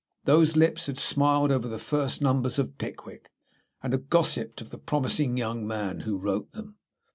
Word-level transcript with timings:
Those 0.23 0.55
lips 0.57 0.87
had 0.87 0.97
smiled 0.97 1.51
over 1.51 1.67
the 1.67 1.77
first 1.77 2.23
numbers 2.23 2.57
of 2.57 2.79
"Pickwick," 2.79 3.29
and 3.83 3.93
had 3.93 4.09
gossiped 4.09 4.59
of 4.59 4.71
the 4.71 4.79
promising 4.79 5.37
young 5.37 5.67
man 5.67 5.99
who 5.99 6.17
wrote 6.17 6.51
them. 6.53 6.77